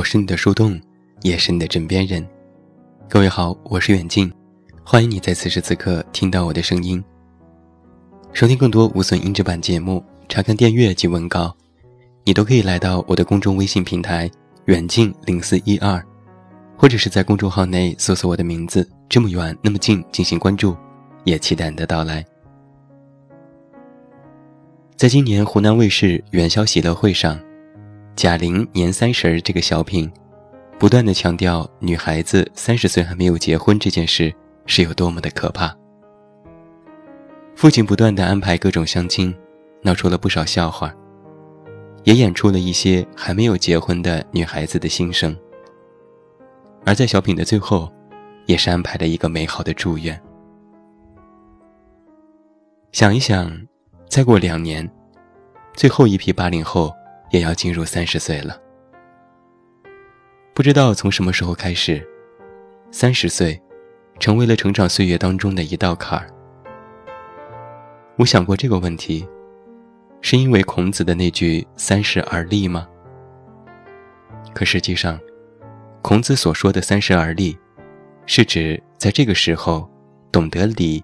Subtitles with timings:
[0.00, 0.80] 我是你的树洞，
[1.20, 2.26] 也是你的枕边人。
[3.06, 4.32] 各位好，我是远近，
[4.82, 7.04] 欢迎你在此时此刻听到我的声音。
[8.32, 11.54] 收听更多无损音质版节目，查看电阅及文稿，
[12.24, 14.30] 你都可以来到我的公众微信平台
[14.64, 16.02] 远近零四一二，
[16.78, 20.74] 或者是在公众号内搜索我的名字“这么远那么近”进行关注，
[21.24, 22.24] 也期待你的到来。
[24.96, 27.38] 在今年湖南卫视元宵喜乐会上。
[28.16, 30.10] 贾玲年三十儿这个小品，
[30.78, 34.34] 不断的强调女孩子三十岁还没有结婚这件事
[34.66, 35.74] 是有多么的可怕。
[37.56, 39.34] 父亲不断的安排各种相亲，
[39.82, 40.94] 闹出了不少笑话，
[42.04, 45.34] 也演出了一些还没有结婚的女孩子的心声。
[46.84, 47.90] 而在小品的最后，
[48.44, 50.20] 也是安排了一个美好的祝愿。
[52.92, 53.50] 想一想，
[54.08, 54.86] 再过两年，
[55.74, 56.94] 最后一批八零后。
[57.30, 58.60] 也要进入三十岁了，
[60.52, 62.04] 不知道从什么时候开始，
[62.90, 63.60] 三十岁
[64.18, 66.28] 成为了成长岁月当中的一道坎儿。
[68.16, 69.26] 我想过这个问题，
[70.20, 72.86] 是因为孔子的那句“三十而立”吗？
[74.52, 75.18] 可实际上，
[76.02, 77.56] 孔子所说的“三十而立”，
[78.26, 79.88] 是指在这个时候
[80.32, 81.02] 懂得礼，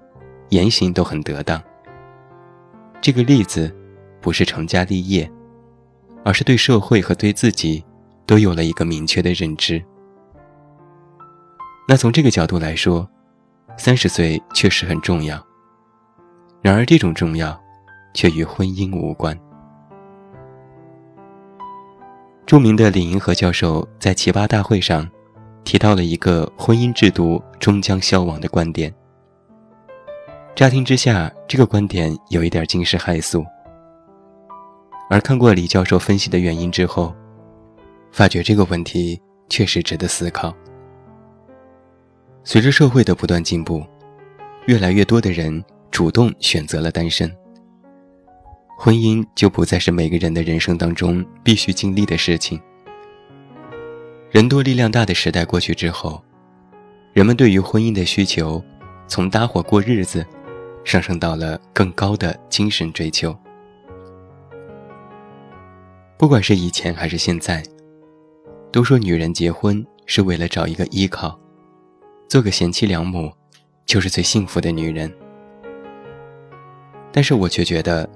[0.48, 1.62] 言行都很得当。
[3.00, 3.72] 这个“立”字，
[4.20, 5.30] 不是成家立业。
[6.26, 7.84] 而是对社会和对自己，
[8.26, 9.80] 都有了一个明确的认知。
[11.86, 13.08] 那从这个角度来说，
[13.76, 15.40] 三十岁确实很重要。
[16.60, 17.56] 然而这种重要，
[18.12, 19.38] 却与婚姻无关。
[22.44, 25.08] 著名的李银河教授在奇葩大会上，
[25.62, 28.92] 提到了一个婚姻制度终将消亡的观点。
[30.56, 33.46] 乍听之下，这个观点有一点惊世骇俗。
[35.08, 37.14] 而看过李教授分析的原因之后，
[38.10, 40.54] 发觉这个问题确实值得思考。
[42.42, 43.84] 随着社会的不断进步，
[44.66, 47.32] 越来越多的人主动选择了单身，
[48.76, 52.60] 婚姻就不再是每个人的人生当中必须经历的事情。
[54.30, 56.22] 人多力量大的时代过去之后，
[57.12, 58.62] 人们对于婚姻的需求，
[59.06, 60.26] 从搭伙过日子，
[60.84, 63.36] 上升到了更高的精神追求。
[66.18, 67.62] 不管是以前还是现在，
[68.72, 71.38] 都说女人结婚是为了找一个依靠，
[72.28, 73.30] 做个贤妻良母，
[73.84, 75.12] 就是最幸福的女人。
[77.12, 78.08] 但是我却觉得，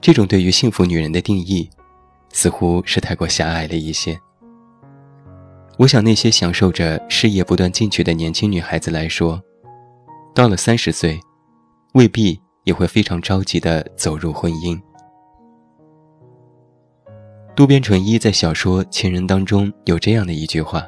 [0.00, 1.70] 这种对于幸福女人的定义，
[2.30, 4.18] 似乎是太过狭隘了一些。
[5.76, 9.40] 我想那些享受着事业不断进取的年轻女孩子来说，
[10.34, 11.20] 到了三十岁，
[11.94, 14.80] 未必也会非常着急地走入婚姻。
[17.58, 20.86] 渡边淳一在小说《情人》当中有这样的一句话：“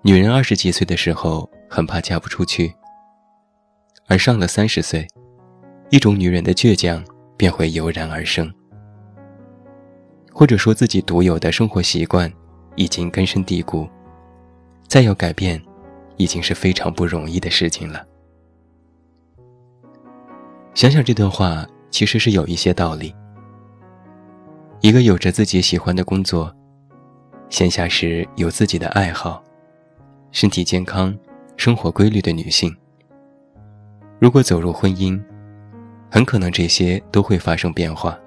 [0.00, 2.74] 女人二十几岁的时候很怕嫁不出去，
[4.06, 5.06] 而上了三十岁，
[5.90, 7.04] 一种女人的倔强
[7.36, 8.50] 便会油然而生。
[10.32, 12.32] 或者说自己独有的生活习惯
[12.76, 13.86] 已经根深蒂固，
[14.88, 15.62] 再要改变，
[16.16, 18.02] 已经是非常不容易的事情了。”
[20.72, 23.14] 想想这段话，其实是有一些道理。
[24.82, 26.52] 一个有着自己喜欢的工作，
[27.48, 29.40] 闲暇时有自己的爱好，
[30.32, 31.16] 身体健康、
[31.56, 32.76] 生活规律的女性，
[34.18, 35.22] 如果走入婚姻，
[36.10, 38.18] 很可能这些都会发生变化。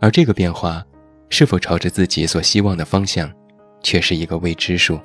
[0.00, 0.84] 而这个变化，
[1.30, 3.32] 是否朝着自己所希望的方向，
[3.82, 5.00] 却是一个未知数。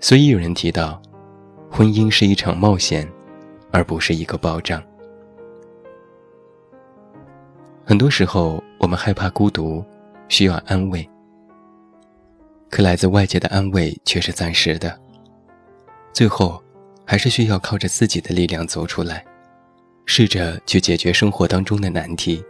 [0.00, 0.98] 所以有人提到，
[1.70, 3.06] 婚姻是一场冒险，
[3.70, 4.82] 而不是一个保障。
[7.90, 9.84] 很多时候，我们害怕孤独，
[10.28, 11.04] 需要安慰。
[12.70, 14.96] 可来自外界的安慰却是暂时的，
[16.12, 16.62] 最后
[17.04, 19.24] 还是需要靠着自己的力量走出来，
[20.06, 22.40] 试着去解决生活当中的难题。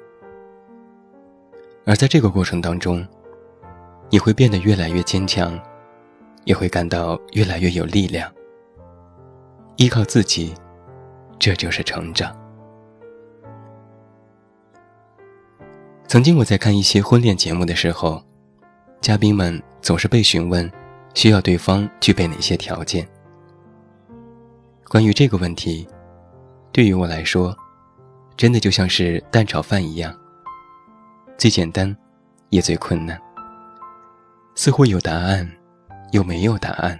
[1.86, 3.02] 而在这个过程当中，
[4.10, 5.58] 你会变得越来越坚强，
[6.44, 8.30] 也会感到越来越有力量。
[9.76, 10.52] 依靠自己，
[11.38, 12.38] 这就是成长。
[16.10, 18.20] 曾经我在看一些婚恋节目的时候，
[19.00, 20.68] 嘉宾们总是被询问，
[21.14, 23.08] 需要对方具备哪些条件。
[24.88, 25.86] 关于这个问题，
[26.72, 27.56] 对于我来说，
[28.36, 30.12] 真的就像是蛋炒饭一样，
[31.38, 31.96] 最简单，
[32.48, 33.16] 也最困难。
[34.56, 35.48] 似乎有答案，
[36.10, 36.98] 又没有答案。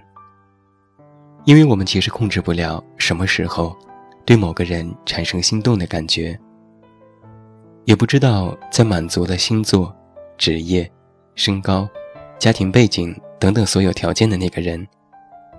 [1.43, 3.77] 因为我们其实控制不了什么时候，
[4.23, 6.39] 对某个人产生心动的感觉。
[7.85, 9.93] 也不知道在满足了星座、
[10.37, 10.89] 职业、
[11.35, 11.89] 身高、
[12.37, 14.87] 家庭背景等等所有条件的那个人，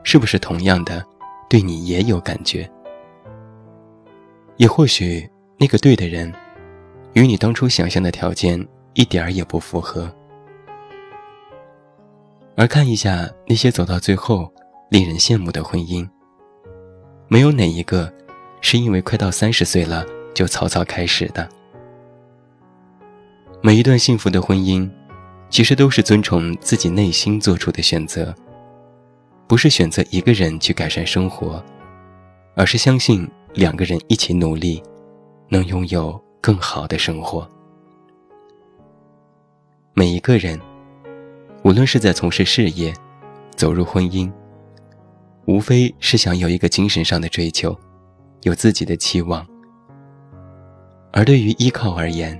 [0.04, 1.04] 是不是同样的
[1.48, 2.70] 对你也有感觉？
[4.56, 5.28] 也或许
[5.58, 6.32] 那个对的人，
[7.14, 8.64] 与你当初想象的条件
[8.94, 10.10] 一点儿也不符合。
[12.54, 14.52] 而看一下那些走到最后
[14.90, 16.08] 令人羡慕的婚姻，
[17.26, 18.12] 没有哪一个
[18.60, 21.48] 是因为快到三十岁了就草草开始的。
[23.64, 24.90] 每一段幸福的婚姻，
[25.48, 28.34] 其实都是遵从自己内心做出的选择，
[29.46, 31.64] 不是选择一个人去改善生活，
[32.56, 34.82] 而是相信两个人一起努力，
[35.48, 37.48] 能拥有更好的生活。
[39.94, 40.60] 每一个人，
[41.62, 42.92] 无论是在从事事业，
[43.54, 44.28] 走入婚姻，
[45.46, 47.78] 无非是想有一个精神上的追求，
[48.42, 49.46] 有自己的期望，
[51.12, 52.36] 而对于依靠而言。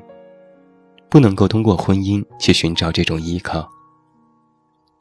[1.12, 3.70] 不能够通过婚姻去寻找这种依靠，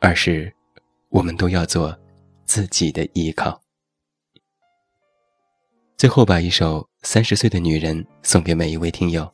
[0.02, 0.54] 而是
[1.08, 1.98] 我们都要做
[2.44, 3.62] 自己的依靠。
[5.96, 9.32] 最后，把一首《三十岁的女人》送给每一位听友。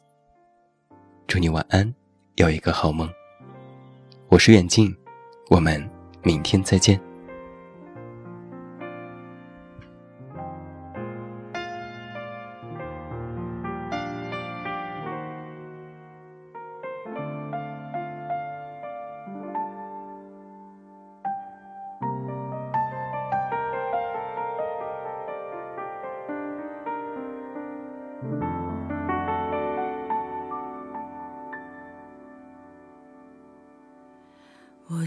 [1.26, 1.92] 祝你晚安，
[2.36, 3.10] 有一个好梦。
[4.30, 4.96] 我是远近，
[5.50, 5.84] 我们
[6.22, 7.07] 明天再见。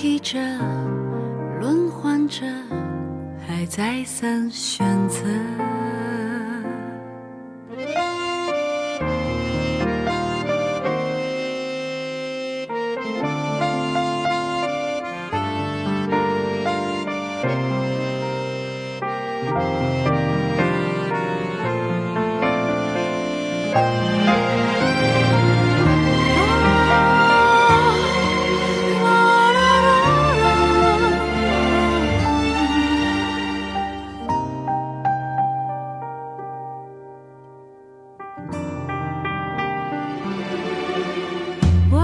[0.00, 0.38] 提着，
[1.58, 2.46] 轮换着，
[3.44, 5.24] 还再三选择。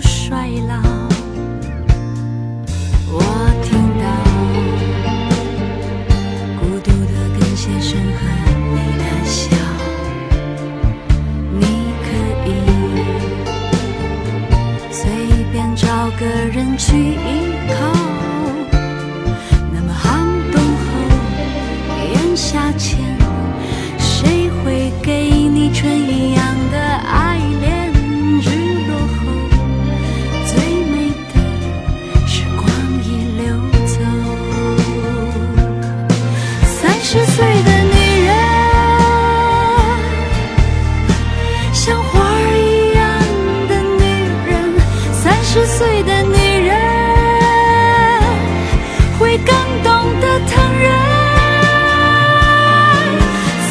[0.00, 0.74] 衰老，
[3.08, 3.14] 我
[3.62, 3.68] 听
[4.00, 4.04] 到
[6.60, 8.20] 孤独的跟鞋声和
[8.74, 9.34] 你的笑。
[11.58, 11.62] 你
[12.02, 12.06] 可
[12.46, 12.48] 以
[14.90, 14.98] 随
[15.52, 15.86] 便找
[16.18, 17.26] 个人去依
[17.68, 17.74] 靠，
[19.72, 20.04] 那么寒
[20.52, 20.84] 冬后
[22.12, 22.70] 炎夏
[41.86, 43.06] 像花儿一样
[43.68, 44.02] 的女
[44.44, 44.50] 人
[45.12, 46.74] 三十岁的女人
[49.20, 49.88] 会更懂
[50.20, 50.90] 得疼人。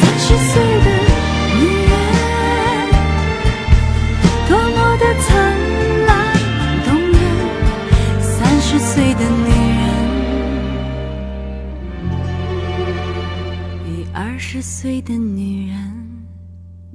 [0.18, 0.86] 十岁的
[1.60, 1.92] 女人
[4.48, 5.28] 多么的灿
[6.06, 6.16] 烂
[6.86, 7.20] 动人
[8.22, 8.32] 三
[8.62, 9.84] 十岁的女人
[13.84, 15.76] 比二十岁的女人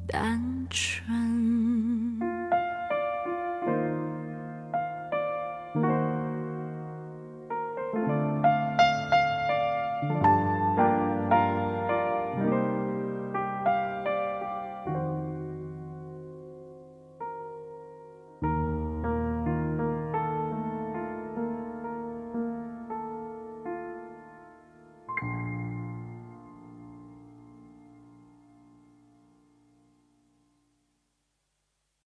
[0.07, 1.30] 单春